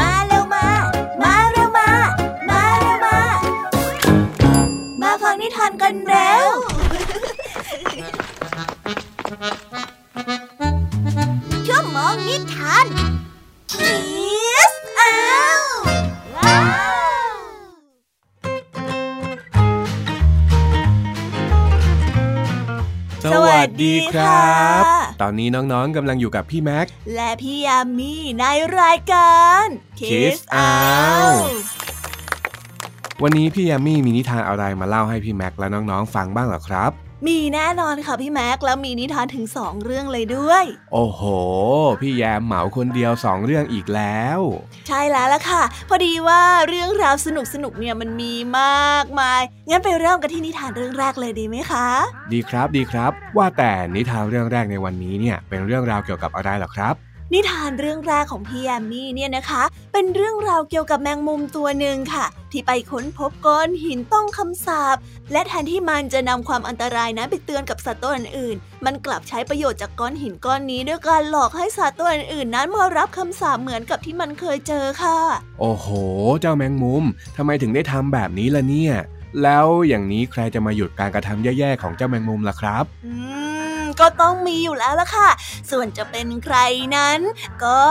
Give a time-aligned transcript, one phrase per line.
[0.00, 0.02] ม
[25.20, 28.44] ตอนนี้น้องๆกำลังอยู่กับพี่แม็ก และพี่ยามีใน
[28.80, 29.66] รายการ
[30.00, 31.40] Kiss Out
[33.22, 36.92] วันนี้พี่ยามีมีนิทานอะไรมาเล่าให้พี่แม็กและน้องๆฟังบ้างหรอครับ
[37.26, 41.20] มีแน่นอนค่ะพี่แม็กแล้วมีนิทานถึงสองเรื่องเลยด้วย โอ้โห
[42.00, 44.40] พี่แยมเหมาคนเดียวสองเรื่องอีกแล้ว
[44.88, 51.86] ใช่แล้วล่ะค่ะ พอดีว่าเรื่องราวสนุกสนุกเนี่ยมันมีมากมายงั้นไปเริ่มกันที่นิทานเรื่องแรกเลยดีไหมคะ
[52.32, 56.94] ดีครับดีครับ ว่าแต่นิทานเรื่องแรกในวันนี้เนี่ยเป็นเรื่องราวเกี่ยวกับอะไรหรอครับ
[57.32, 64.96] นิทานเรื่องแรกของพี่แอมมี่เนี่ยนะคะ เป็นเรื่องราวเกี่ยวกับแมงมุมตัวหนึ่งค่ะ ที่ไปค้นพบก้อนหินต้องคำสาป
[65.32, 75.18] และแทนที่มันจะนำความอันตรายนั้นไปเตือนกับสัตว์ตัวอื่นๆมันกลับใช้ประโยชน์จากก้อนหินก้อนนี้ด้วยการหลอกให้สัตว์ตัวอื่นๆ นั้นมารับคำสาปเหมือนกับที่มันเคยเจอค่ะ
[75.60, 75.86] โอ้โห
[76.40, 77.04] เจ้าแมงมุม
[77.36, 78.94] ทำไมถึงได้ทำแบบนี้ล่ะเนี่ย
[79.42, 83.12] แล้วอย่างนี้ใครจะมาหยุดการกระทำแย่ๆของเจ้าแมงมุมล่ะครับ อื
[84.00, 85.28] ก็ต้องมีอยู่แล้วล่ะค่ะ
[85.70, 86.56] ส่วนจะเป็นใคร
[86.96, 87.20] นั้น
[87.64, 87.82] ก็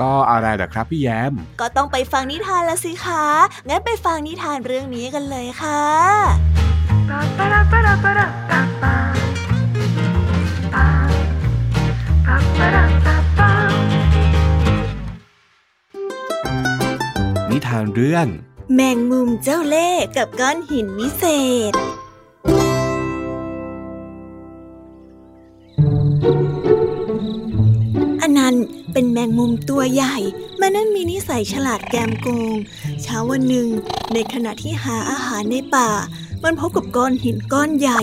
[0.00, 3.26] ก็อะไรล่ะครับพี่แยม ก็ต้องไปฟังนิทานละสิคะ
[3.68, 5.82] งั้นไปฟังนิทานเรื่องนี้กันเลยค่ะ
[17.50, 18.26] นิทานเรื่อง
[18.74, 21.24] แมงมุมเจ้าเล่ห์กับก้อนหินวิเศ
[21.72, 21.74] ษ
[28.22, 30.16] อนันต์เป็นแมงมุมตัวใหญ่
[30.60, 32.56] มันนั้นมีนิสัยฉลาดแกมโกง
[33.02, 33.68] เช้าวันหนึ่ง
[34.12, 35.90] ในขณะที่หาอาหารในป่า
[36.44, 38.00] มันพบกับก้อนหินก้อนใหญ่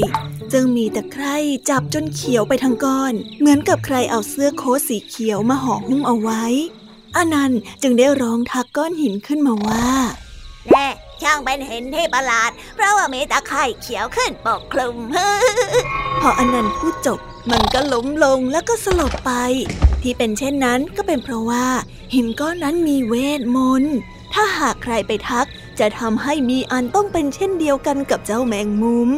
[0.53, 1.35] จึงมีตะไคร่
[1.69, 6.44] จับจนเขียวไปทั้งก้อน เหมือนกับใครเอาเสื้อโค้ทสีเขียวมาห่อหุ้มเอาไว้
[7.17, 9.88] อนันต์จึงได้ร้องทักก้อนหินขึ้นมาว่า
[10.71, 10.88] แน่
[11.21, 14.95] ช่างเป็นเห็นที่ประหลาด เพราะว่ามีตะไคร่เขียวขึ้นปกคลุม
[16.21, 17.19] พออนันต์พูดจบ
[17.51, 19.31] มันก็ล้มลงแล้วก็สลบไป
[20.01, 21.67] ที่เป็นเช่นนั้นก็เป็นเพราะว่า
[22.13, 23.95] หินก้อนนั้นมีเวทมนต์
[24.33, 25.47] ถ้าหากใครไปทัก
[25.79, 29.09] จะทำให้มีอันต้องเป็นเช่นเดียวกันกับเจ้าแมงมุม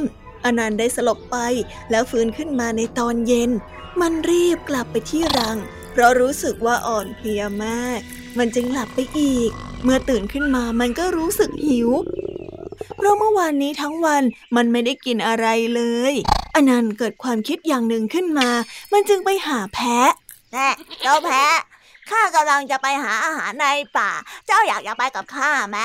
[0.46, 1.38] อนันต์ได้สลบไป
[1.92, 3.52] แล้วฟื้นขึ้นมาในตอนเย็น
[4.02, 5.58] มันรีบกลับไปที่รัง
[5.92, 8.00] เพราะรู้สึกว่าอ่อนเพลียมาก
[8.38, 9.50] มันจึงหลับไปอีก
[9.84, 11.90] เมื่อตื่นขึ้นมามันก็รู้สึกหิว
[12.96, 14.24] เพราะเมื่อวานนี้ทั้งวัน
[14.56, 16.14] มันไม่ได้กินอะไรเลย
[16.56, 18.50] อนันต์เกิดความคิดอย่างหนึ่งขึ้นมา
[18.94, 20.12] มันจึงไปหาแพะ
[20.54, 20.70] แน่
[21.02, 21.58] เจ้าแพะ
[22.10, 23.66] ข้ากำลังจะไปหาอาหารใน
[23.98, 24.12] ป่า
[24.48, 25.80] เจ้าอยากจะไปกับข้าไหม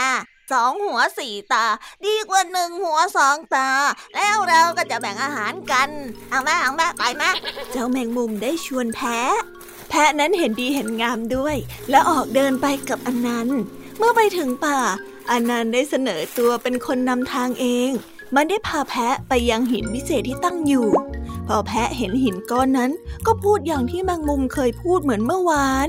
[0.52, 1.66] สองหัวสี่ตา
[2.06, 3.70] ดีกว่าหนึ่งหัวสองตา
[4.14, 5.88] แล้วเราก็จะแบ่งอาหารกัน
[6.30, 7.24] เอาแม่เอาแม่ไปไหม
[7.72, 9.40] เจ้าแมงมุมได้ชวนแพะ
[9.90, 11.56] แพะนั้นเห็นดีเห็นงามด้วย
[11.90, 13.60] และออกเดินไปกับอนันต์
[13.98, 14.78] เมื่อไปถึงป่า
[15.30, 17.90] อนันต์ได้เสนอตัวเป็นคนนำทางเอง
[18.34, 20.88] มันได้พาแพะไปยังหินวิเศษที่ตั้งอยู่
[21.48, 22.90] พอแพะเห็นหินก้อนนั้น
[23.26, 25.88] ก็พูดอย่างที่แมงมุมเคยพูดเหมือนเมื่อวาน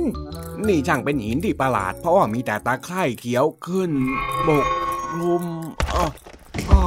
[0.67, 3.91] นี่ช่างเป็นหินที่ประหลาด เพราะว่ามีแต่ตาไคร่เขียวขึ้น
[4.47, 4.67] บก
[5.19, 5.45] รุม
[6.71, 6.83] อ๋อ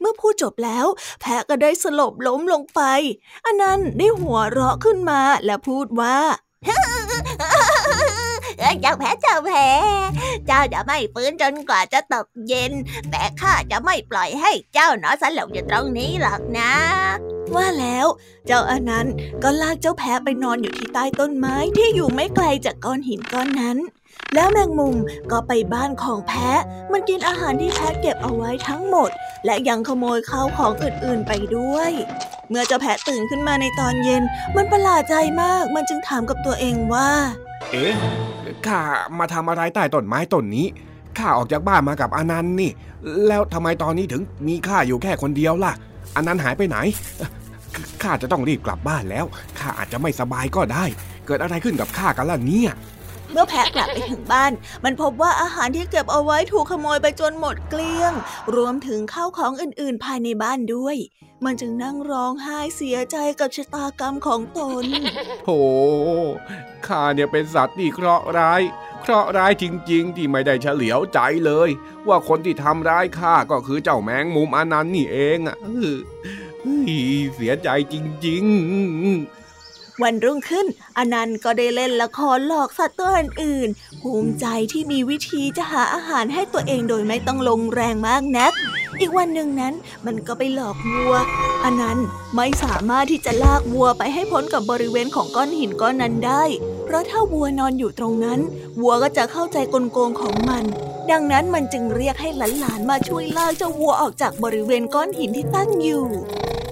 [0.00, 0.86] เมื่อพูดจบแล้ว
[1.20, 2.80] แพะก็ได้สลบล้มลงไป
[3.44, 6.16] อนันต์ได้หัวเราะขึ้นมาและพูดว่า
[8.80, 9.66] เจ้าแพ้เจ้าแพ้
[10.46, 12.72] เจ้าจะไม่ฟื้นจนกว่าจะตกเย็น
[13.10, 16.72] แต่ข้าจะไม่ปล่อยให้เจ้านอนสลบอยู่ตรงนี้หรอกนะ
[17.54, 18.06] ว่าแล้ว
[18.46, 23.78] เจ้าอนันต์ก็ลากเจ้าแพ้ไปนอนอยู่ที่ใต้ต้นไม้ที่อยู่ไม่ไกลจากก้อนหินก้อนนั้น
[24.34, 24.96] แล้วแมงมุม
[25.30, 26.62] ก็ไปบ้านของแพะ
[26.92, 29.10] มันกินอาหารที่แพะเก็บเอาไว้ทั้งหมด
[29.44, 31.90] และยังขโมยข้าวของอื่นๆไปด้วย
[32.50, 34.22] เมื่อเจ้าแพะตื่นขึ้นมาในตอนเย็น
[34.56, 37.08] มันประหลาดใจมาก มันจึงถามกับตัวเองว่า
[37.70, 37.94] เอ๊ะ
[38.66, 38.80] ข้า
[39.18, 40.66] มาทำอะไรใต้ต้นไม้ต้นนี้
[41.18, 42.70] ข้าออกจากบ้านมากับอนันต์นี่
[43.28, 45.72] แล้วทำไมตอนนี้ถึงมีข้าอยู่แค่คนเดียวล่ะ
[46.16, 46.76] อนันต์หายไปไหน
[48.02, 49.24] ข้าจะต้องรีบกลับบ้านแล้ว
[49.58, 50.84] ข้าอาจจะไม่สบายก็ได้
[51.26, 52.72] เกิดอะไรขึ้นกับข้ากันล่ะเนี่ย
[53.32, 54.52] เมื่อแพะกลับไปถึงบ้าน
[54.84, 58.12] มันพบว่าอาหารที่เก็บเอาไว้ถูกขโมยไปจนหมดเกลี้ยง
[58.56, 60.96] รวมถึงข้าวของอื่นๆ ภายในบ้านด้วย
[61.44, 64.84] มันจึงนั่งร้องไห้เสียใจกับชะตากรรมของตน
[65.44, 65.60] โธ่
[66.86, 68.62] ข้าเนี่ยเป็นสัตว์ที่เคราะห์ร้าย
[69.00, 71.70] เคราะห์ร้ายจริง ๆ ที่ไม่ได้เฉลียวใจเลย
[72.08, 75.56] ว่าคนที่ทำร้ายข้าก็คือเจ้าแมงมุมอนันต์นี่เองอะ
[77.34, 77.94] เสียใจจ
[78.26, 79.41] ริง ๆ
[80.02, 80.66] วันรุ่งขึ้น
[80.98, 88.52] อนันต์ก็ได้เล่นละครหลอกสัตว์ตัวอื่นๆภูมิใจที่มีวิธีจะหาอาหารให้ตัวเองโดยไม่ต้องลงแรงมากนัก
[89.00, 89.74] อีกวันหนึ่งนั้น
[90.06, 91.14] มันก็ไปหลอกวัว
[91.64, 92.06] อนันต์
[92.36, 96.42] ไม่สามารถที่จะลากวัวไปให้พ้นกับบริเวณของก้อนหินก้อนนั้นได้
[96.84, 98.40] เพราะถ้าวัวนอนอยู่ตรงนั้น
[98.80, 100.64] วัวก็จะเข้าใจกลโกงของมัน
[101.10, 106.04] ดังนั้นมันจึงเรียกให้หลานๆมาช่วยลากเจ้าวัวออกจากบริเวณก้อนหินที่ตั้งอยู่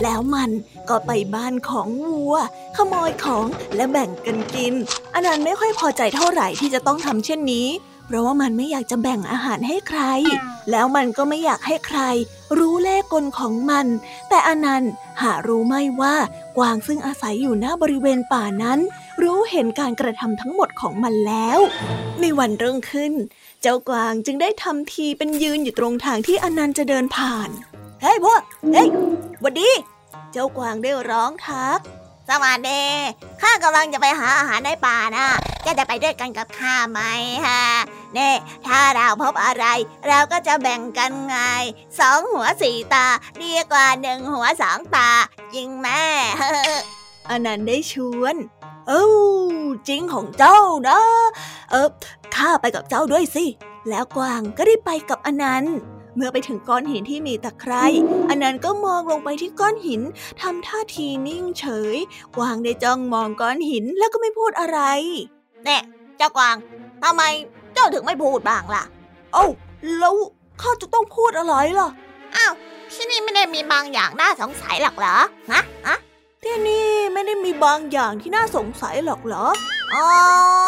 [0.02, 0.50] แล้วมัน
[0.88, 2.34] ก็ไปบ้านของวัว
[2.76, 4.74] ขโมยของและแบ่งกันกิน
[5.14, 7.68] อนันต์ไม่ค่อยพอใจเท่าไหร่ที่จะต้องทำเช่นนี้
[8.06, 10.00] เพราะว่ามันไม่อยากจะแบ่งอาหารให้ใคร
[10.70, 12.00] แล้วมันก็ไม่อยากให้ใคร
[12.58, 13.86] รู้เลขกลของมัน
[14.28, 14.90] แต่อนันต์
[15.22, 16.16] หารู้ไม่ว่า
[16.58, 18.78] กวางซึ่งอาศัยอยู่หน้าบริเวณป่านั้น
[19.22, 21.58] รู้เห็นการกระทำทั้งหมดของมันแล้ว
[22.20, 23.12] ในวันรุ่งขึ้น
[23.62, 27.50] เจ้ากวางจึงได้ทำทีเป็นยืนอยู่ตรงทางที่อนันต์จะเดินผ่าน
[28.02, 28.40] เฮ้ยพวก
[28.72, 28.88] เฮ้ย
[29.42, 29.70] วันดี
[30.32, 31.80] เจ้ากวางได้ร้องทัก
[32.28, 32.82] สวัสดี
[33.42, 35.26] ข้ากำลังจะไปหาอาหารในป่านะ
[35.64, 37.00] จะได้ไปด้วยกันกับข้าไหม
[37.46, 37.64] ฮะ
[38.14, 38.30] เน่
[38.66, 39.64] ถ้าเราพบอะไร
[40.08, 41.36] เราก็จะแบ่งกันไง
[41.98, 43.06] สองหัวสี่ตา
[43.42, 45.10] ดีกว่าหนึ่งหัวสองตา
[45.54, 46.02] จริงแม่
[47.28, 48.36] อนันต์ได้ชวน
[48.88, 49.08] เอ้า
[49.88, 51.00] จริงของเจ้านะ
[51.70, 51.88] เออ
[52.36, 53.44] ข้าไปกับเจ้าด้วยสิ
[53.88, 55.76] แล้วกวางก็ได้ไปกับอนันต์
[56.16, 57.84] เมื่อไปถึงก้อนหินที่มีตะไคร่
[58.28, 60.00] อันนั้นก็มองลงไปที่ก้อนหิน
[60.40, 61.64] ทำท่าทีนิ่งเฉ
[61.94, 61.96] ย
[62.36, 64.78] กวางได้จ้องมองก้อนหินแล้วก็ไม่พูดอะไร
[65.64, 65.78] เน่
[66.16, 66.56] เจ้ากวาง
[67.02, 67.22] ทำไม
[67.74, 68.82] เจ้าถึงไม่พูดบ้างล่ะ
[69.32, 69.46] เอ้า
[69.98, 70.14] แล้ว
[70.62, 71.88] ข้าจะต้องพูดอะไรล่ะ
[72.36, 72.52] อ้าว
[72.92, 75.16] ที่นี่ไม่ได้มีบางอย่างน่าสงสัยหรอกเหรอ
[75.50, 75.96] ฮะฮะ
[76.44, 79.44] ที่นี่ไม่ได้มีบางอย่างที่น่าสงสัยหรอกเหรอ
[79.92, 80.08] โอ้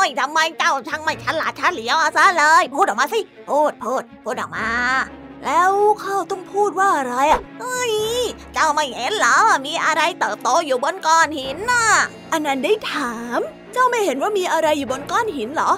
[0.06, 4.68] ยทำไมเจ้าช่างไม่ฉลาดฉลียวซะเลย พูดออกมาสิ พูดพูดพูดออกมา
[5.44, 5.72] แล้ว
[6.04, 7.94] ข้าต้องพูดว่าอะไรอะเฮ้ย
[8.54, 9.36] เจ้าไม่เห็นเหรอ
[9.66, 11.86] มีอะไรเติบโตอยู่บนก้อนหินน่ะ
[12.32, 13.38] อันนั้นได้ถาม
[13.72, 15.72] เจ้าไม่เห็นว่ามีอะไรอยู่บนก้อนหินเหรอ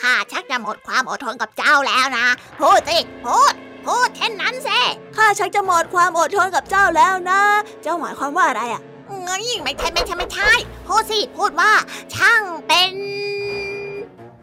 [0.00, 2.26] ข้าชักจะหมดความอดทนกับเจ้าแล้วนะ
[2.60, 3.52] พูดสิพูด
[3.86, 4.80] พูดเช่นนั้นสิ
[5.16, 7.40] ข้าชักจะหมดความอดทนกับเจ้าแล้วนะ
[7.82, 8.82] เจ้าหมายความว่าอะไรอะ
[9.24, 10.52] เง้ยไม่ใช่ไม่ใช่ไม่ใช่
[10.86, 11.72] พูดสิพูดว่า
[12.14, 12.94] ช่างเป็น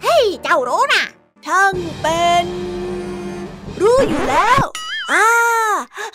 [0.03, 1.05] เฮ้ยเจ้ารู้น่ะ
[1.45, 2.70] ช่างเป็น
[3.81, 4.63] รู้อยู่แล้ว
[5.11, 5.25] อ่า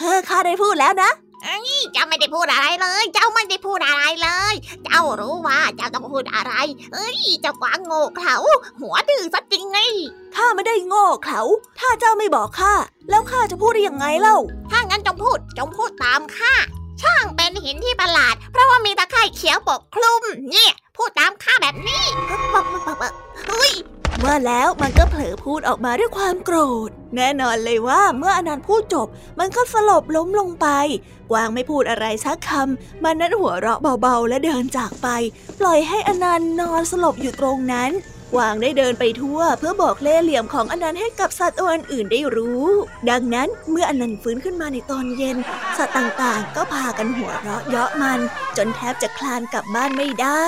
[0.00, 1.10] เฮ้ข้าได้พูดแล้วนะ
[1.44, 4.54] เอ้ยเจ้าไม่ได้พูดอะไรเลย เจ้าไม่ได้พูดอะไรเลย
[4.84, 6.52] เจ้ารู้ว่าเจ้าต้องพูดอะไร
[6.92, 8.36] เอ้ย เจ้ากวางโง่เขลา
[8.80, 9.78] หัวดื้อซะจริงไง
[10.36, 11.40] ข้าไม่ได้โง่เขลา
[11.78, 12.74] ถ้าเจ้าไม่บอกข้า
[13.10, 14.36] แล้วข้าจะพูดได้ยังไงเล่า
[14.70, 16.54] ถ้างั้นจงพูด จงพูดตามข้า
[17.02, 22.04] ช่างเป็นหินที่ประหลาด เพราะว่ามีตะไคร่เขียวปกคลุม เนี่ย พูดตามข้าแบบนี้
[23.48, 23.72] เฮ้ย
[24.26, 26.58] เมื่อแล้วมันก็เผลอพูดออกมาด้วยความโกร
[26.88, 29.06] ธ แน่นอนเลยว่าเมื่ออนันต์พูดจบ
[29.38, 30.66] มันก็สลบล้มลงไป
[31.30, 35.08] กวางไม่พูดอะไรสักคำมันนั้นหัวเราะเบาๆและเดินจากไป
[35.60, 37.90] ปล่อยให้อนันต์นอนสลบอยู่ตรงนั้น
[38.34, 42.66] กวางได้เดินไปทั่วเพื่อบอกเล่เหลี่ยมของอนันต์ให้กับสัตว์ตัวอื่นได้รู้
[43.10, 45.36] ดังนั้นเมื่ออนันต์ฟื้นขึ้นมาในตอนเย็น
[45.78, 48.20] สัตว์ต่างๆ ก็พากันหัวเราะเยาะมัน
[48.56, 50.46] จนแทบจะคลานกลับบ้านไม่ได้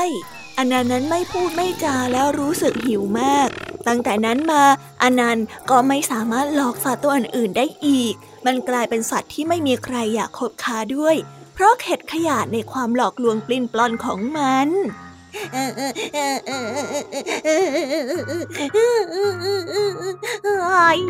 [0.59, 3.49] อนันต์นั้นไม่พูดไม่จาแล้วรู้สึกหิวมาก
[3.89, 4.63] ตั้งแต่นั้นมา
[5.03, 8.15] อนันต์ก็ไม่สามารถหลอกสัตว์ตัวอื่นๆได้อีก
[8.47, 11.17] มันกลายเป็นสัตว์ที่ไม่มีใครอยากคบค้าด้วย
[11.55, 14.69] เพราะเข็ดขยาดในความหลอกลวงปลิ้นปลอนของมัน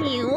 [0.03, 0.29] หิว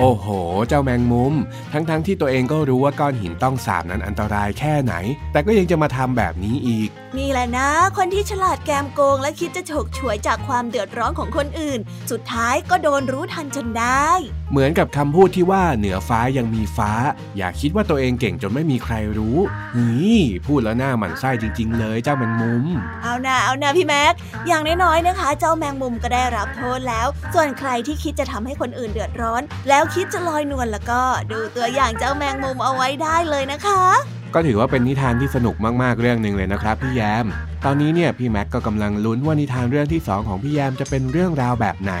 [0.00, 0.26] โอ้โห
[0.68, 1.34] เจ้าแมงมุม
[1.72, 4.94] ทั้งๆทที่ตัวเองก็รู้ว่าก้อนหินต้องสาบนั้นอันตรายแค่ไหน
[5.32, 14.08] แต่ก็ยังจะมาทำแบบนี้อีกนี่แหละนะ คนที่ฉลาดแกมโกงและคิดจะฉกฉวยจากความเดือดร้อนของคนอื่น สุดท้ายก็โดนรู้ทันจนได้
[14.50, 16.92] เหมือนกับคำพูดที่ว่าเหนือฟ้ายังมีฟ้า
[17.36, 19.38] อย่าคิดว่าตัวเองเก่งจนไม่มีใครรู้
[19.78, 22.64] นี่พูดแล้วหน้าหมันไส้จริง ๆ เลยเจ้าแมงมุม
[23.02, 24.14] เอานะเอานะพี่แม็ก
[24.46, 37.26] อย่างน้อยๆนะคะ เจ้าแมงมุมก็ได้รับโทษแล้ว ส่วนใครที่คิดจะทำให้คนอื่นเดือดร้อน แล้วคิดจะลอยนวลแล้วก็ ดูตัวอย่างเจ้าแมงมุมเอาไว้ได้เลยนะคะ ก็ถือว่าเป็นนิทานที่สนุกมากๆเรื่องหนึ่งเลยนะครับพี่แยม
[37.64, 41.94] ตอนนี้เนี่ยพี่แม็กก็กำลังลุ้นว่านิทานเรื่องที่สองของพี่แยมจะเป็นเรื่องราวแบบไหน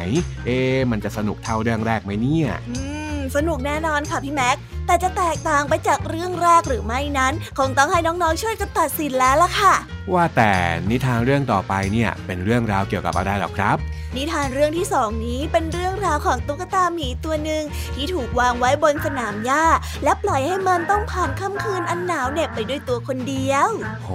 [0.46, 0.58] เอ๊
[0.90, 2.76] มันจะสนุกเท่าเรื่องแรกไหมเนี่ย อื
[3.14, 4.56] ม สนุกแน่นอนค่ะพี่แม็ก
[4.88, 9.74] แต่จะแตกต่างไปจากเรื่องแรกหรือไม่นั้น คงต้องให้น้องๆช่วยกันตัดสินแล้วล่ะค่ะ
[10.12, 10.52] ว่าแต่
[10.90, 13.76] นิทานเรื่องต่อไปเนี่ยเป็นเรื่องราวเกี่ยวกับอะไรหรอครับ
[14.16, 17.62] นิทานเรื่องที่สองนี้เป็นเรื่องราวของตุ๊กตาหมีตัวหนึ่ง
[17.94, 19.64] ที่ถูกวางไว้บนสนามหญ้า
[20.04, 23.68] และปล่อยให้มันต้องผ่านค่ำคืนอันหนาวเหน็บไปด้วยตัวคนเดียว
[24.04, 24.10] โห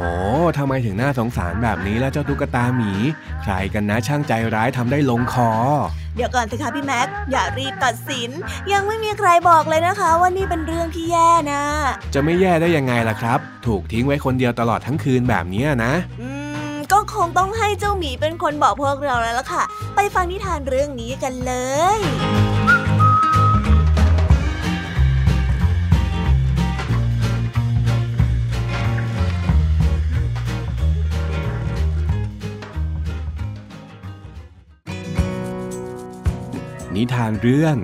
[0.58, 2.92] ทำไมถึงน่าสงสารแบบนี้แล้วเจ้าตุ๊กตาหมี
[3.44, 5.52] ใครกันนะช่างใจร้ายทำได้ลงคอ
[6.16, 8.30] เดี๋ยวก่อนสิคะพี่แม็กอย่ารีบตัดสิน
[8.72, 11.64] ยังไม่มีใครบอกเลยนะคะ ว่านี่เป็นเรื่องที่แย่นะ
[12.14, 16.30] จะไม่แย่ได้ยังไงล่ะครับ ถูกทิ้งไว้คนเดียวตลอดทั้งคืนแบบนี้นะอื
[16.72, 19.64] มก็คงต้องให้เจ้าหมีเป็นคนบอกพวกเราแล้วล่ะค่ะ
[19.96, 21.54] ไปฟังนิทานเรื่องนี้กันเล
[21.98, 22.00] ย
[36.96, 37.78] นิทานเรื่อง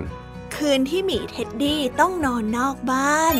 [0.60, 3.34] คืนที่หมีเท็ดดี้ต้องนอนนอกบ้าน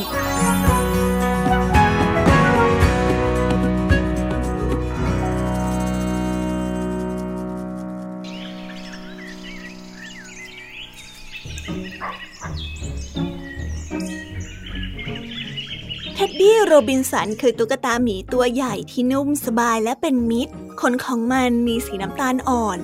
[16.73, 22.79] โรบินสันคือตุ๊กตาหมีตัวใหญ่ที่นุ่มสบายและเป็นมิตร ขนของมันมีสีน้ำตาลอ่อน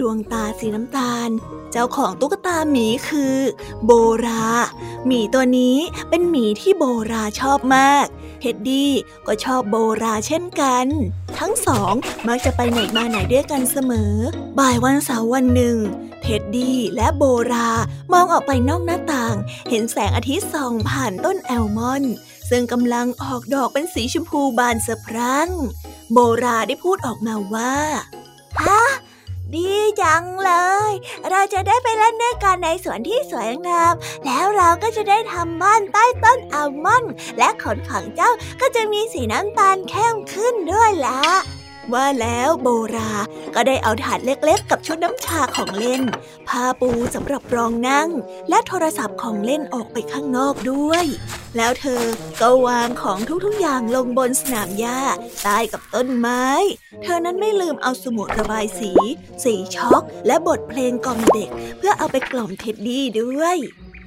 [0.00, 1.28] ดวงตาสีน้ำตาล
[1.72, 3.36] เจ้าของตุ๊กตาหมีคือ
[3.84, 3.92] โบ
[4.26, 4.46] รา
[5.06, 5.76] หมีตัวนี้
[6.08, 8.06] เป็นหมีที่โบราชอบมาก
[8.40, 8.92] เท็ดดี้
[9.26, 10.86] ก็ชอบโบราเช่นกัน
[11.38, 11.92] ทั้งสอง
[12.26, 14.14] มักจะไปไหนมาไหนด้วยกันเสมอ
[14.58, 15.76] บ่ายวันเสาร์วันหนึ่ง
[16.22, 17.70] เท็ดดี้และโบรา
[18.12, 19.36] มองออกไปนอกหน้าต่าง
[19.68, 22.14] เห็นแสงอาทิตย์ส่องผ่านต้นแอลมอนด์
[22.54, 25.50] ซึ่งกำลังออกดอกเป็นสีชมพูบานสะพรั่ง
[26.12, 27.76] โบราได้พูดออกมาว่า
[28.62, 28.82] ฮะ
[29.54, 30.52] ดีจังเล
[30.90, 30.92] ย
[31.30, 33.94] เราจะได้ไปเล่นด้วยกันในสวนที่สวยงาม
[34.26, 38.30] แล้วเราก็จะได้ทำบ้านใต้ต้นอัลมอนด์และขนของเจ้า
[38.60, 41.20] ก็จะมีสีน้ำตาลเข้มขึ้นด้วยละ
[41.92, 43.12] ว่าแล้วโบรา
[43.54, 46.02] ก็ได้เอาถาดเล็กๆ กับชุดน้ำชาของเล่น
[46.48, 48.08] ผ้าปูสำหรับรองนั่ง
[48.48, 51.04] และโทรศัพท์ของเล่นออกไปข้างนอกด้วย
[51.56, 52.04] แล้วเธอ
[52.40, 55.00] ก็วางของทุกๆอย่างลงบนสนามหญ้า
[55.42, 56.46] ใต้กับต้นไม้
[57.02, 58.92] เธอนั้นไม่ลืมเอาสมุดระบายสี
[59.44, 63.56] สีช็อก และบทเพลงกล่อมเด็ก เพื่อเอาไปกล่อมเท็ดดี้ด้วย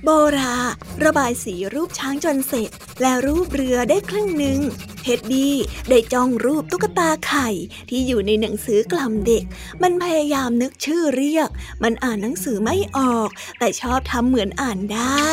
[0.05, 0.57] โบรา
[1.05, 2.69] ระบายสีรูปช้างจนเสร็จ
[3.01, 4.59] และรูปเรือได้ครึ่งหนึ่ง
[5.01, 5.55] เท็ดดี้
[5.89, 7.50] ได้จ้องรูปตุ๊กตาไข่
[7.89, 9.43] ที่อยู่ในหนังสือกล่อมเด็ก
[9.81, 11.50] มันพยายามนึกชื่อเรียก
[11.83, 15.29] มันอ่านหนังสือไม่ออก แต่ชอบทำเหมือนอ่านได้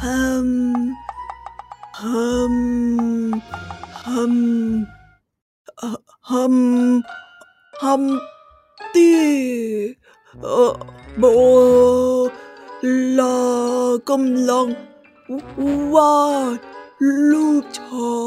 [0.00, 0.48] เฮิม
[1.96, 2.56] เฮิม
[4.04, 4.34] เฮิม
[5.78, 6.56] เอ่อเฮิม
[7.82, 8.02] ฮิม
[8.94, 9.10] ตี
[10.42, 10.74] เออ
[11.18, 11.24] โบ
[13.18, 13.38] ลา
[14.10, 14.68] กำลัง
[15.94, 16.18] วา
[16.56, 16.58] ด
[17.30, 18.18] รูปช้า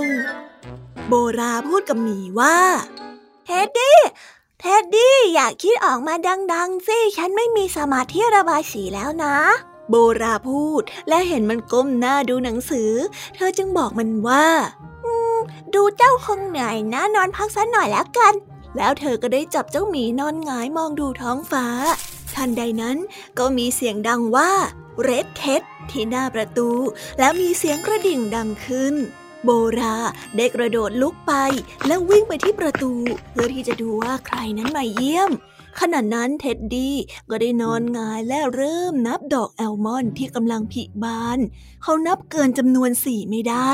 [0.00, 0.02] ง
[1.08, 2.58] โบราพูดกับหมีว่า
[3.44, 3.98] เท็ดดี้
[4.60, 6.14] เท็ดดี้อยากคิดออกมา
[6.52, 9.36] ดัง ๆ สิ ฉันไม่มีสมาธิระบายสีแล้วนะ
[9.90, 12.92] โบราพูดและเห็นมันก้มหน้าดูหนังสือ
[13.34, 14.46] เธอจึงบอกมันว่า
[15.04, 15.38] อืม
[15.74, 18.34] ดูเจ้าคงเหนื่อยนะ นอนพักสักหน่อยแล้วกัน
[18.76, 21.66] แล้วเธอก็ได้จับเจ้าหมีนอนหงายมองดูท้องฟ้า
[22.36, 22.96] ทันใดนั้น
[23.38, 24.50] ก็มีเสียงดังว่า
[25.02, 26.70] เรดเท็ดที่หน้าประตู
[27.18, 28.94] แล้วมีเสียงกระดิ่งดังขึ้น
[29.44, 29.96] โบรา
[30.36, 31.32] ได้กระโดดลุกไป
[31.86, 32.92] แล้ววิ่งไปที่ประตู
[33.30, 35.30] เพื่อที่จะดูว่าใครนั้นมาเยี่ยม
[35.80, 36.96] ขณะนั้นเท็ดดี้
[37.30, 41.38] ก็ได้นอนหงายและเริ่มนับดอกแอลมอนด์ที่กำลังผลิบาน
[41.82, 43.70] เขานับเกินจำนวนสี่ไม่ได้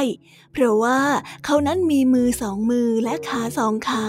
[0.53, 1.01] เพราะว่า
[1.45, 4.07] เขานั้นมีมือสองมือและขาสองขา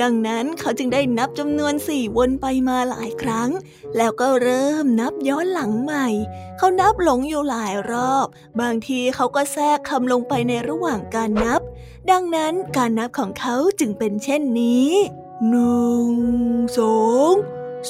[0.00, 3.50] ดังนั้นเขาจึงได้นับจำนวนสี่วนไปมาหลายครั้ง
[3.96, 6.08] แล้วก็เริ่มนับย้อนหลังใหม่
[6.58, 8.26] เขานับหลงอยู่หลายรอบ
[8.60, 11.60] บางทีเขาก็แทรกคำลงไปในระหว่างการนับ
[12.10, 14.88] ดังนั้นการนับของเขาจึงเป็นเช่นนี้
[15.48, 16.08] หนึ่ง
[16.78, 16.98] สอ
[17.32, 17.34] ง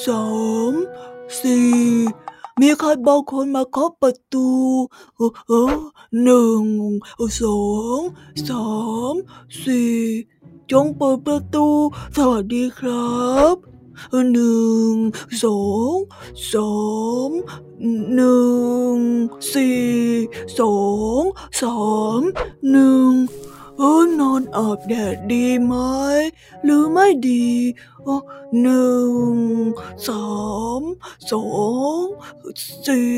[0.05, 0.25] สา
[0.71, 0.73] ม
[1.39, 1.73] สี่
[2.59, 4.49] มีใครบางคนมาเคาะประตู
[5.15, 5.75] เออเออ
[6.23, 6.65] หนึ่ง
[7.41, 7.61] สอ
[7.97, 7.99] ง
[8.47, 8.67] สา
[9.13, 9.15] ม
[9.63, 9.93] สี่
[10.71, 11.67] จงเปิดประตู
[12.15, 13.55] สวัสดีครับ
[14.33, 14.95] หนึ่ง
[15.43, 15.61] สอ
[15.93, 15.95] ง
[16.51, 16.73] สา
[17.29, 17.31] ม
[18.15, 18.43] หนึ่
[18.95, 18.97] ง
[19.53, 19.83] สี่
[20.59, 20.77] สอ
[21.21, 21.23] ง
[21.61, 21.77] สา
[22.19, 22.21] ม
[22.71, 23.11] หนึ่ง
[23.77, 25.73] เออนอนอาบแดดดีไหม
[26.63, 27.47] หรือไม่ดี
[28.61, 29.01] หนึ่
[29.33, 29.35] ง
[30.07, 30.27] สา
[30.79, 30.81] ม
[31.31, 31.45] สอ
[32.01, 32.03] ง
[32.87, 33.11] สี่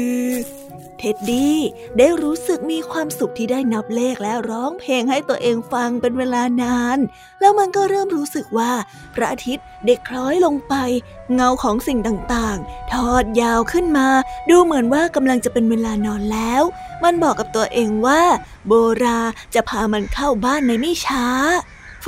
[0.97, 1.57] เท็ดดี้
[1.97, 6.97] ได้รู้สึกมีความสุขที่ได้นับเลขและร้องเพลงให้ตัวเองฟังเป็นเวลานาน
[7.39, 8.71] แล้วมันก็เริ่มรู้สึกว่า
[9.15, 10.75] พระอาทิตย์เด็กคล้อยลงไป
[11.33, 14.07] เงาของสิ่งต่างๆ ทอดยาวขึ้นมา
[14.49, 16.63] ดูเหมือนว่ากำลังจะเป็นเวลานอนแล้ว
[17.03, 18.21] มันบอกกับตัวเองว่า
[18.67, 18.73] โบ
[19.03, 19.19] รา
[19.53, 21.25] จะพามันเข้าบ้านในไม่ช้า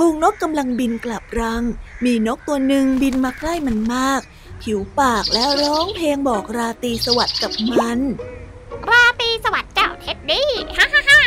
[0.02, 1.64] ฝูงนกกำลังบินกลับรัง
[2.04, 4.20] มีนกตัวหนึ่งบินมาใกล้มันมาก
[4.62, 8.00] ผิวปากและร้องเพลงบอกราตรีสวัสดิ์กับมัน
[8.90, 11.20] ราตรีสวัสดิ์เจ้าเท็ดดี้ฮ่าฮ่าฮ่า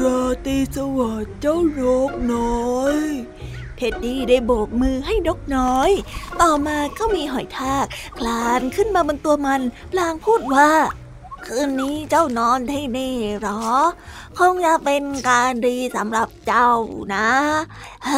[0.00, 2.96] ราตรีสวัสดิ์เจ้านกน้อย
[3.76, 5.90] เท็ดดี้ได้โบกมือให้นกน้อย
[6.40, 7.86] ต่อมาก็มีหอยทาก
[8.18, 9.60] คลานขึ้นมาบนตัวมัน
[9.92, 10.70] พลางพูดว่า
[11.48, 13.60] คืนนี้เจ้านอนที่นี่หรอ
[14.38, 16.70] คงจะเป็นการดีสำหรับเจ้า
[17.14, 17.28] นะ
[18.06, 18.10] เฮ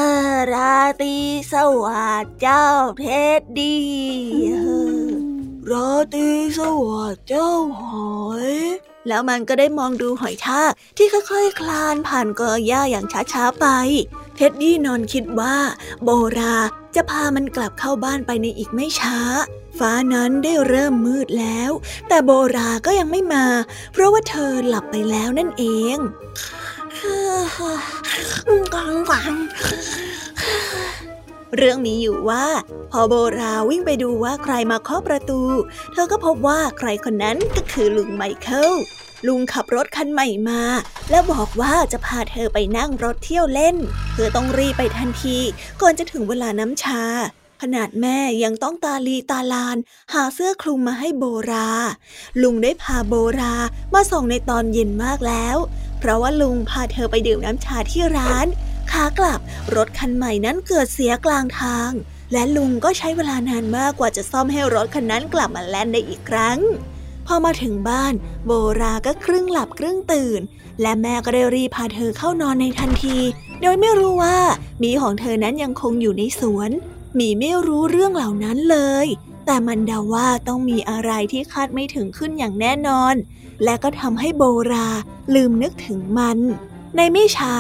[0.53, 1.17] ราตี
[1.53, 2.67] สวัสดิ์เจ้า
[2.99, 3.03] เพ
[3.39, 3.77] ชรดี
[5.71, 6.29] ราตี
[6.59, 8.17] สวัสดิ์เจ้าหอ
[8.47, 8.53] ย
[9.09, 13.67] แล้วมันก็ได้มองดูหอยทากที่ค่อยๆคคลานผ่านกอหญ้าอย่างช้าๆไป
[14.37, 15.57] เท็ดดี้นอนคิดว่า
[16.05, 16.57] โบรา
[16.95, 19.19] จะพามันกลับเข้าบ้านไปในอีกไม่ช้า
[19.79, 21.71] ฟ้านั้นได้เริ่มมืดแล้ว
[22.09, 23.47] แต่โบราก็ยังไม่มา
[23.93, 25.65] เพราะว่าเธอหลับไปแล้วนั่นเอ
[25.97, 25.99] ง
[28.75, 29.35] กังวัง
[31.57, 32.47] เรื่องมีอยู่ว่า
[32.93, 35.41] พอโบราวิ่งไปดูว่าใครมาเคาะประตู
[35.93, 38.73] เธอก็พบว่าใครคนนั้นก็คือลุงไมเคิล
[39.27, 40.63] ลุงขับรถคันใหม่มา
[41.11, 43.77] แล้วบอกว่าจะพาเธอไปนั่งรถเที่ยวเล่น
[44.15, 45.39] เธอต้องรีบไปทันที
[45.81, 47.03] ก่อนจะถึงเวลาน้ำชา
[47.63, 49.77] ขนาดแม่ยังต้องตาลีตาลาน
[50.13, 51.71] หาเสื้อคลุมมาให้โบรา
[52.43, 53.55] ลุงได้พาโบรา
[53.95, 55.57] มาส่งในตอนเย็นมากแล้ว
[55.99, 58.47] เพราะว่าลุงพาเธอไปดื่มน้ำชาที่ร้าน
[58.93, 59.41] ขากลับ
[59.77, 61.91] รถคันใหม่นั้นเกิดเสียกลางทาง
[62.33, 66.59] และลุงก็ใช้เวลานานมากกว่าจะซ่อมให้รถคันนั้นกลับมาแล่นได้อีกครั้ง
[67.27, 68.13] พอมาถึงบ้าน
[68.47, 70.41] โบราก็ครึ่งหลับครึ่งตื่น
[70.83, 73.19] และแม่ก็ได้รีบพาเธอเข้านอนในทันที
[73.63, 74.39] โดยไม่รู้ว่า
[74.79, 76.71] หมีของเธอนั้นยังคงอยู่ในสวน
[77.15, 79.07] หมีไม่รู้เรื่องเหล่านั้นเลย
[79.47, 83.15] แต่มันเดาว่าต้องมีอะไรที่คาดไม่ถึงขึ้นอย่างแน่นอน
[83.65, 84.89] และก็ทำให้โบรา
[85.35, 86.39] ลืมนึกถึงมัน
[86.95, 87.55] ในไม่ช้า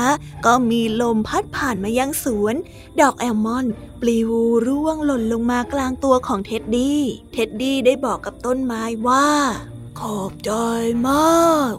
[0.46, 2.54] ก็มีลมพัดผ่านมายังสวน
[3.00, 3.66] ดอกแอลมอนด์
[4.00, 4.30] ปลิว
[4.66, 7.02] ร่วงหล่นลงมากลางตัวของเท็ดดี้
[7.32, 9.28] เท็ดดี้ได้บอกกับต้นไม้ว่า
[10.00, 10.50] ขอบใจ
[11.08, 11.74] มาก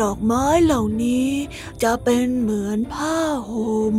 [0.00, 1.30] ดอกไม้เหล่านี้
[1.82, 3.18] จะเป็นเหมือนผ้า
[3.50, 3.98] ห่ม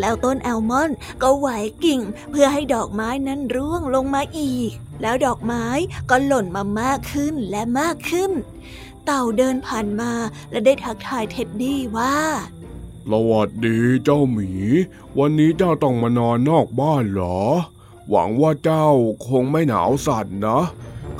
[0.00, 0.90] แล้วต้นแอลมอนด์
[1.22, 1.48] ก็ไหว
[1.84, 4.70] กิ่งเพื่อให้ดอกไม้นั้นร่วงลงมาอีก
[5.02, 5.64] แล้วดอกไม้
[6.10, 8.32] ก็หล่นมามากขึ้นและมากขึ้น
[9.10, 10.12] เต่าเดินผ่านมา
[10.50, 12.16] และได้ทักทายเท็ดดี้ว่า
[13.10, 14.50] สวัสดีเจ้าหมี
[15.18, 17.40] วันนี้เจ้าต้องมานอนนอกบ้านเหรอ
[18.10, 18.88] หวังว่าเจ้า
[19.28, 20.62] คงไม่หนาวสั่นนะ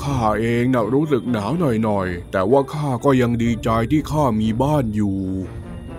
[0.03, 1.51] ข้าเองนะรู้สึกหนาว
[1.83, 5.19] หน่อยๆ แต่ว่าข้าก็ยังดีใจที่ข้ามีบ้านอยู่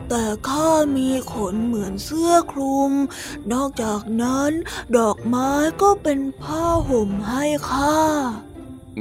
[0.10, 2.92] แต่ข้ามีขนเหมือนเสื้อคลุม
[3.54, 4.52] นอกจากนั้น
[4.98, 5.50] ดอกไม้
[5.82, 7.98] ก็เป็นผ้าห่มให้ข้า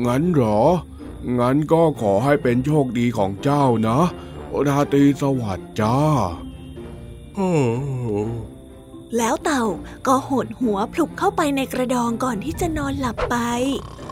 [0.04, 0.62] งั้นเหรอ
[1.38, 3.98] งั้นก็ขอให้เป็นโชคดีของเจ้านะ
[4.66, 6.00] ราตรีสวัสดิ์จ้า
[9.16, 9.64] แล้วเต่า
[10.06, 13.36] ก็หดหัวผลุบเข้าไปในกระดองก่อนที่จะนอนหลับไป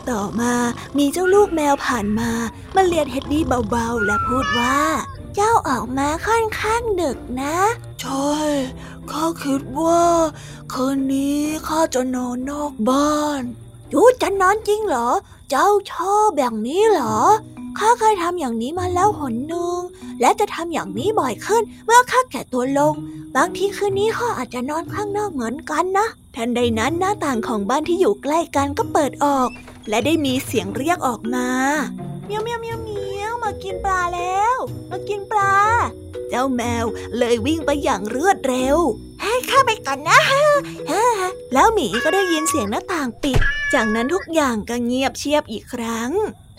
[0.09, 0.53] ต่อมา
[0.97, 2.31] มีเจ้าลูกแมวผ่านมา
[2.75, 4.79] มาเลียเท็ดดี้เบาๆ และพูดว่า
[5.35, 7.57] เจ้าออกมาค่อนข้างดึกนะ
[8.01, 8.31] ใช่
[9.11, 10.03] ข้าคิดว่า
[10.73, 13.41] คืนนี้ข้าจะนอนนอกบ้าน
[13.93, 15.09] ยูจะนอนจริงเหรอ
[15.49, 17.17] เจ้าชอบแบบนี้เหรอ
[17.77, 19.79] ข้าเคยทำอย่างนี้มาแล้วหนหนึ่ง
[20.21, 22.93] และจะทำอย่างนี้บ่อยขึ้น เมื่อข้าแก่ตัวลง
[23.35, 29.49] บางทีคืนนี้ข้าอาจจะนอนข้างนอกเหมือนกันนะ ทันใดนั้นหน้าต่างของบ้านที่อยู่ใกล้กันก็เปิดออก
[29.89, 31.47] และได้มีเสียงเรียกออกมา
[32.27, 34.57] เมียวเมียวเมียวเมียวมากินปลาแล้ว
[34.91, 35.53] มากินปลา
[36.29, 36.85] เจ้าแมว
[37.17, 38.77] เลยวิ่งไปอย่างรวดเร็ว
[39.21, 40.19] ให้ข้าไปก่อนนะ
[41.53, 43.39] แล้วหมีก็ได้ยินเสียงหน้าต่างปิด
[43.73, 46.11] จากนั้นทุกอย่างก็เงียบเชียบอีกครั้ง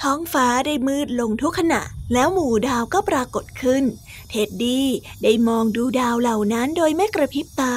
[0.02, 3.85] ท้องฟ้าได้มืดลงทุกขณะ แล้วหมู่ดาวก็ปรากฏขึ้น
[4.31, 4.87] เท็ดดี้
[5.22, 7.76] ได้มองดูดาวเหล่านั้นโดยไม่กระพริบตา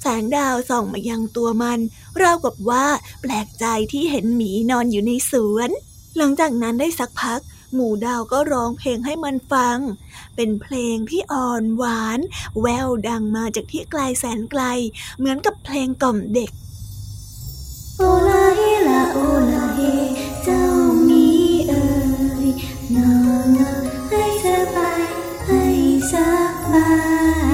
[0.00, 1.80] แสงดาวส่องมายังตัวมัน
[2.22, 2.86] ราวกับว่า
[3.22, 5.70] แปลกใจที่เห็นหมีนอนอยู่ในสวน
[6.16, 7.40] หลังจากนั้นได้สักพัก
[7.74, 9.78] หมูดาวก็ร้องเพลงให้มันฟัง
[10.36, 12.18] เป็นเพลงที่อ่อนหวาน
[12.60, 14.62] แววดังมาจากที่ไกลแสนไกล
[15.18, 16.50] เหมือนกับเพลงกล่อมเด็ก
[17.98, 19.18] โอลาเฮลาโอ
[19.52, 19.80] ลาเฮ
[20.44, 20.62] เจ้า
[21.08, 21.26] มี
[21.68, 21.84] เอ่
[22.46, 22.48] ย
[22.96, 23.14] นอ
[23.46, 23.58] น
[24.08, 24.46] ให้ส
[24.76, 25.02] บาย
[25.46, 25.64] ให้
[26.12, 26.14] ส
[26.72, 26.90] บา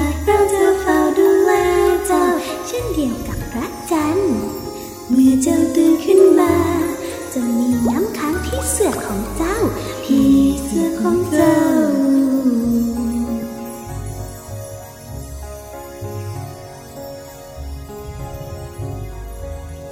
[0.01, 1.51] ยเราจะเฝ้าดูแล
[2.07, 2.23] เจ้า
[2.67, 4.33] เช่นเดียวกับพระจันทร์
[5.09, 6.53] เมื่อเจ้าตื่นขึ้นมา
[7.33, 8.35] จะมีน้ำค้าง
[8.71, 9.57] เสือของเจ้า
[10.03, 10.31] พี่
[10.63, 11.57] เสือของเจ้า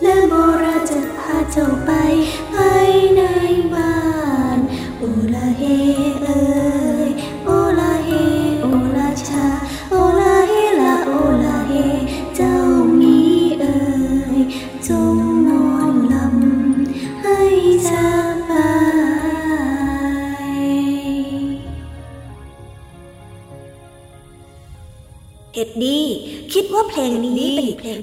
[0.01, 1.91] และโมราจะพาเจ้าไป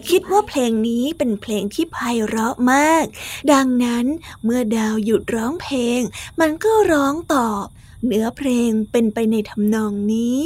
[0.09, 3.05] คิดว่าเพลงนี้เป็นเพลงที่ไพเราะมาก
[3.53, 4.07] ดังนั้น
[4.45, 6.01] เมื่อดาวหยุดร้องเพลง
[6.41, 7.67] มันก็ร้องตอบ
[8.07, 10.45] เนื้อเพลงเป็นไปในทำนองนี้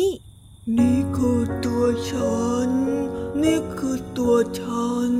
[0.79, 2.71] นี่คือตัวฉัน
[3.43, 5.13] นี่คือตัวฉัน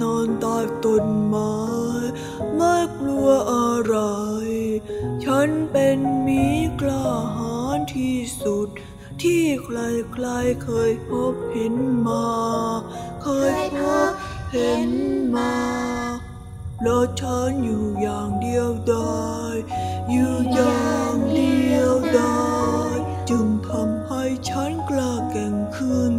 [0.00, 1.56] นอนใต้ต้นไม้
[2.56, 3.96] ไม่กลัวอะไร
[5.24, 6.44] ฉันเป็นหมี
[6.80, 7.06] กล้า
[7.36, 8.68] หาญที่สุด
[9.22, 9.68] ที่ใค
[10.24, 11.74] รๆเคยพบเห็น
[12.06, 12.26] มา
[13.22, 13.28] เค
[13.60, 14.12] ยพบ
[14.52, 14.92] เห็น
[15.36, 15.54] มา
[16.82, 19.56] แล้วฉันอยู่อย่างเดียวดาย
[20.10, 22.40] อยู่อย่างเดียวดา
[22.92, 22.96] ย
[23.30, 26.16] จึงทำให้ฉันกล้าแก่งขึ้น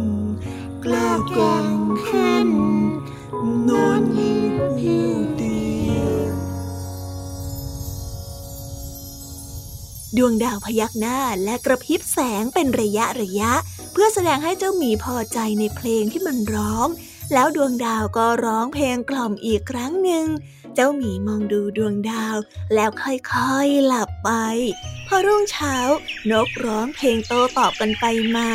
[0.84, 1.70] กล้าแก่ง
[2.06, 2.48] ขึ้น
[10.18, 13.52] ดวงดาวพยักหน้าและกระพริบแสงเป็นระยะระยะ
[13.92, 16.88] เพื่อแสดงให้เจ้าหมีพอใจในเพลงที่มันร้อง
[17.32, 20.26] แล้วดวงดาวก็ร้องเพลงกล่อมอีกครั้งหนึ่ง
[20.74, 22.36] เจ้าหมีมองดูดวงดาว
[22.74, 24.30] แล้วค่อยๆหลับไป
[25.06, 25.76] พอรุ่งเช้า
[26.30, 28.04] นกร้องเพลงโตตอบกันไป
[28.36, 28.48] มา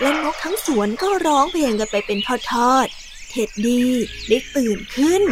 [0.00, 2.18] และนกทั้งสวนก็ร้องเพลงกันไปเป็น
[2.50, 3.90] ทอดๆ เท็ดดี้
[4.28, 5.22] ได้ตื่นขึ้น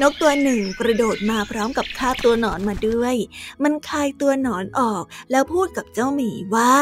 [0.00, 3.14] นกตัวหนึ่งกระโดดมาพร้อมกับคาบตัวหนอนมาด้วย
[3.62, 6.74] มันคายตัวหนอนออกแล้วพูดกับเจ้าหมีว่า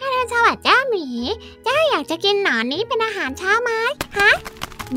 [0.00, 1.06] อรุณสวัสดิ์เจ้าหมี
[1.64, 3.70] เจ้าอยากจะกินหนอนนี้เป็นอาหารเช้าไหม
[4.18, 4.30] ฮะ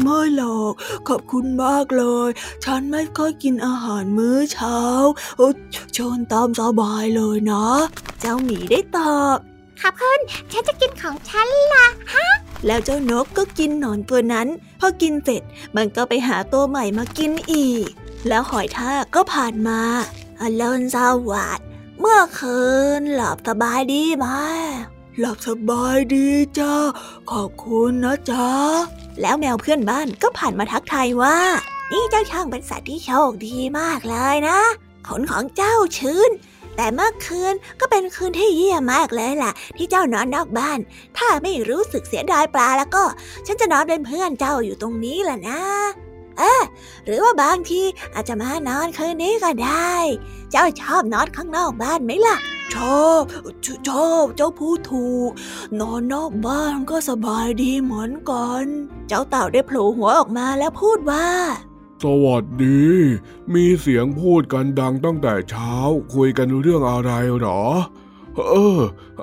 [0.01, 0.73] ไม่หรอก
[1.07, 2.29] ขอบคุณมากเลย
[2.65, 4.79] ฉันไม่ค่อยกินอาหารมื้อเช้า
[5.37, 5.47] โอ้
[5.93, 7.67] เชิญตามสบายเลยนะ
[8.21, 9.37] เจ้าหมีได้ตอบ
[9.81, 10.19] ขอบคุณ
[10.51, 11.87] ฉันจะกินของฉันล่ะ
[12.65, 14.47] แล้วเจ้านกก็กินหนอนตัวนั้น
[14.79, 15.41] พอกินเสร็จ
[15.75, 17.89] มันก็ไปหาตัวใหม่มากินอีก
[18.27, 19.81] แล้วหอยทากก็ผ่านมา
[20.41, 20.97] อรุณส
[21.29, 21.67] วัสดิ์
[21.99, 22.61] เมื่อคื
[22.99, 24.27] นหลับสบายดีไหม
[25.19, 26.75] หลับสบายดีจ้า
[27.31, 28.49] ขอบคุณนะจ๊ะ
[29.21, 31.37] แล้วแมวเพื่อนบ้านก็ผ่านมาทักทายว่า
[31.91, 34.59] นี่เจ้าช่างเป็นสัตว์ที่โชคดีมากเลยนะ
[35.07, 36.29] ขนของเจ้าชื้น
[36.77, 40.79] แต่เมื่อคืนก็เป็นคืนที่เยี่ยมมากเลยล่ะ ที่เจ้านอนนอกบ้าน
[41.17, 43.03] ถ้าไม่รู้สึกเสียดายปลาแล้วก็
[43.45, 45.61] ฉันจะนอนเป็นเพื่อนเจ้าอยู่ตรงนี้แหละนะ
[46.39, 46.63] เออ
[47.05, 47.81] หรือว่าบางที
[48.13, 49.93] อาจจะมานอนคืนนี้ก็ได้
[50.51, 52.37] เจ้าชอบนอนข้างนอกบ้านไหมล่ะ
[52.73, 53.23] ชอบ
[53.65, 55.31] ชชอบเจ้าพูดถูก
[55.79, 58.65] นอนนอกบ้านก็สบายดีเหมือนกัน
[59.07, 61.27] เจ้าเต่าได้โผล่หัวออกมาแล้วพูดว่า
[62.25, 62.85] วัสดี
[63.53, 65.73] มีเสียงพูดกันดังตั้งแต่เช้า
[66.13, 67.63] คุยกันเรื่องอะไรหรอ
[68.37, 68.79] เออ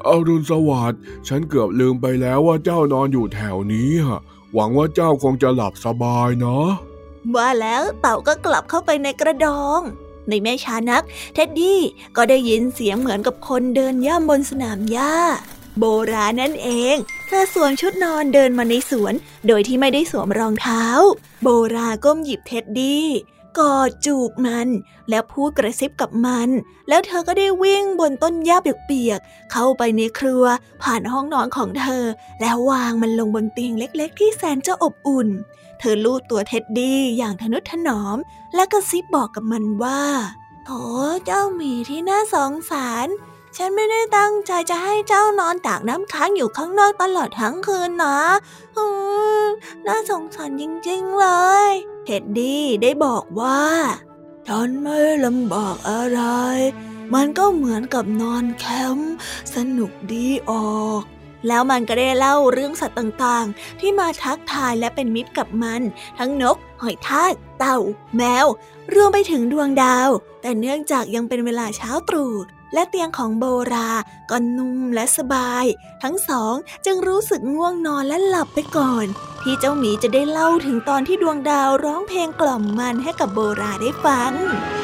[0.06, 4.20] อรุณสวัสดิ์ฉันเกือบลืมไปแล้วว่าเจ้านอนอยู่แถวนี้ฮะ
[4.54, 6.68] หวังว่าเจ้าคงจะหลับสบายเนาะ
[7.34, 9.80] ว่าแล้วเต่าก็กลับเข้าไปในกระดอง
[10.28, 11.80] ในไม่ช้านัก เท็ดดี้
[12.16, 15.14] ก็ได้ยินเสียงเหมือนกับคนเดินย่ำบนสนามหญ้า
[15.78, 19.14] โบรานั่นเอง เธอสวมชุดนอนเดินมาในสวน
[19.46, 20.84] โดยที่ไม่ได้สวมรองเท้า
[21.42, 23.06] โบราก้มหยิบเท็ดดี้
[23.58, 24.68] กอดจูบมัน
[25.10, 26.48] แล้วพูดกระซิบกับมัน
[26.88, 30.44] แล้วเธอก็ได้วิ่งบนต้นหญ้าเปียกๆเข้าไปในครัว
[30.82, 32.04] ผ่านห้องนอนของเธอ
[32.40, 35.28] แล้ววางมันลงบนเตียงเล็ก ๆ ที่แสนจะอบอุ่น
[35.78, 38.16] เธอลูบตัวเท็ดดี้อย่างทนุถนอม
[38.54, 40.02] และกระซิบบอกกับมันว่า
[40.64, 40.70] โถ
[41.24, 43.08] เจ้าหมีที่น่าสงสาร
[43.56, 48.18] ฉันไม่ได้ตั้งใจจะให้เจ้านอนตากน้ำค้างอยู่ข้างนอกตลอดทั้งคืนนะ
[48.76, 48.84] อื
[49.44, 49.46] ม
[49.86, 51.26] น่าสงสารจริงๆเล
[51.68, 51.70] ย
[52.04, 53.62] เท็ดดี้ได้บอกว่า
[54.48, 56.20] ฉันไม่ลำบากอะไร
[57.14, 58.64] มันก็เหมือนกับนอนแค
[58.96, 59.14] มป์
[59.54, 61.02] สนุกดีออก
[61.48, 65.82] แล้วมันก็ได้เล่าเรื่องสัตว์ต่างๆ ที่มาทักทายและเป็นมิตรกับมัน
[66.18, 67.78] ทั้งนก หอยทากเต่า
[68.16, 68.46] แมว
[68.94, 70.08] รวมไปถึงดวงดาว
[70.42, 72.32] แต่เนื่องจากยังเป็นเวลาเช้าตรู่
[72.74, 73.90] และเตียงของโบรา
[74.30, 75.64] ก็นุ่มและสบาย
[76.02, 76.54] ทั้งสอง
[76.86, 79.06] จึงรู้สึกง่วงนอนและหลับไปก่อน
[79.42, 84.32] ที่เจ้าหมีจะได้เล่าถึงตอนที่ดวงดาวร้องเพลงกล่อมมันให้กับโบราได้ฟัง「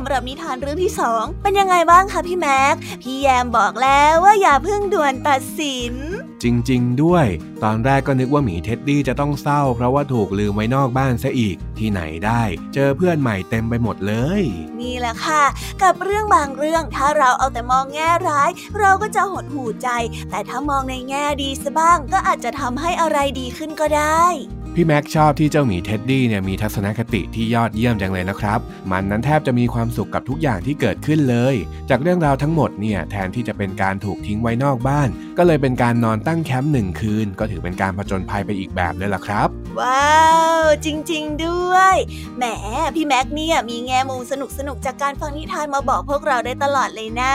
[0.00, 5.94] สำหรับนิทานเรื่องที่สองเป็นยังไงบ้างคะพี่แม็ก พี่แยมบอกแล้วว่าอย่าเพิ่งด่วนตัดสิน
[6.42, 7.26] จริง ๆ ด้วย
[7.62, 12.42] ตอนแรกก็นึกว่าหมีเท็ดดี้จะต้องเศร้า เพราะว่าถูกลืมไว้นอกบ้านซะอีก ที่ไหนได้
[12.74, 14.42] เจอเพื่อนใหม่เต็มไปหมดเลย
[14.80, 15.44] นี่แหละค่ะ
[15.82, 19.88] กับเรื่องบางเรื่องถ้าเราเอาแต่มองแง่ร้าย เราก็จะหดหู่ใจ
[20.30, 24.24] แต่ถ้ามองในแง่ดีซะบ้างก็อาจจะทำให้อะไรดีขึ้นก็ได้
[24.80, 28.60] พี่แม็กชอบที่เจ้าหมีเท็ดดี้เนี่ยมีทัศนคติที่ยอดเยี่ยมจังเลยนะครับ
[28.90, 31.54] มันนั้นแทบจะมีความสุขกับทุกอย่างที่เกิดขึ้นเลย
[31.90, 39.48] จากเรื่องราวทั้งหมดเนี่ยแทนที่จะเป็นการถูกทิ้งไว้นอกบ้าน ก็เลยเป็นการนอนตั้งแคมป์หนึ่งคืน ก็ถือเป็นการผจญภัยไปอีกแบบเลยล่ะครับ
[39.80, 40.18] ว้า
[40.60, 41.94] ว จริง ๆ ด้วย
[42.38, 42.44] แหม
[42.94, 47.34] พี่แม็กเนี่ยมีแง่มุมสนุกสนุกๆจากการฟังนิทานมาบอกพวกเราได้ตลอดเลยนะ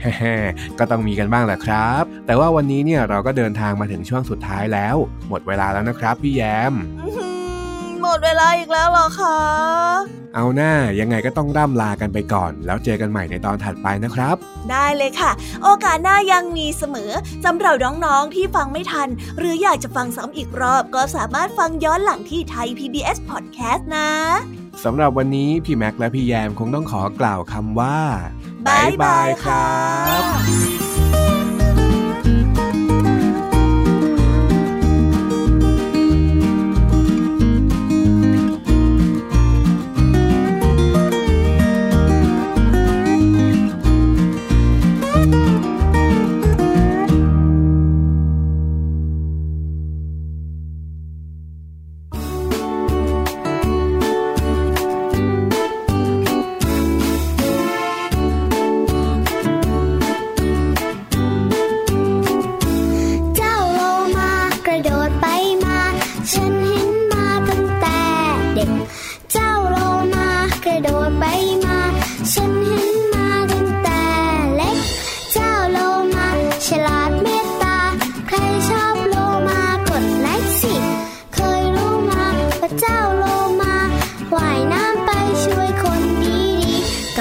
[0.00, 4.96] แฮ่ๆก็ต้องมีกันบ้างแหละครับ แต่ว่าวันนี้เนี่ยเราก็เดินทางมาถึงช่วงสุดท้ายแล้ว
[5.28, 6.67] หมดเวลาแล้วนะครับพี่แยม
[7.00, 7.28] อื้อหื
[7.88, 9.38] อหมดเวลาอีกแล้วเหรอคะ
[10.34, 14.36] เอาหน้ายังไงก็ต้องร่ำลากันไปก่อน แล้วเจอกันใหม่ในตอนถัดไปนะครับ
[14.70, 15.30] ได้เลยค่ะ
[15.62, 17.12] โอกาสหน้ายังมีเสมอ
[17.44, 24.10] สำหรับน้องๆที่ฟังไม่ทัน หรืออยากจะฟังซ้ำอีกรอบ ก็สามารถฟังย้อนหลังที่ไทย PBS Podcast นะ
[24.84, 27.98] สำหรับวันนี้พี่แม็กและพี่แยมคงต้องขอกล่าวคำว่า
[28.66, 29.66] บ๊ายบายค่ะ
[30.86, 30.87] เ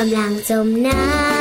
[0.07, 1.36] ำลังจมน้ำ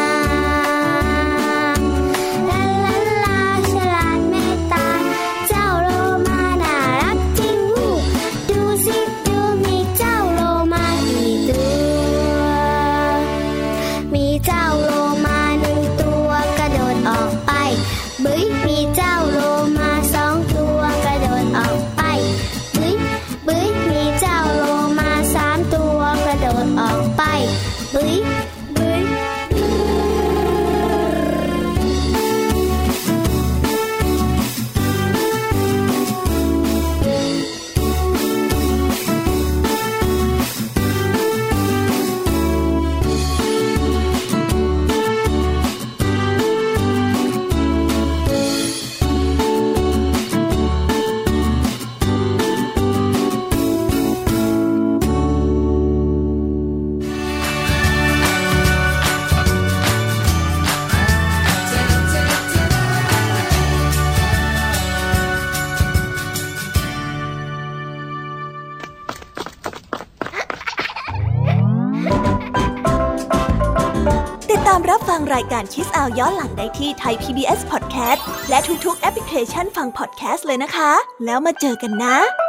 [75.56, 80.92] การคิสอาวย้อนหลังได้ที่ไทย PBS Podcast และทุกๆแอปพลิเคชันฟังพอดแคสต์เลยนะคะ
[81.24, 82.45] แล้วมาเจอกันนะ